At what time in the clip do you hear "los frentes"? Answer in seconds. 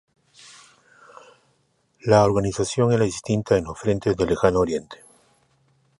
3.65-4.17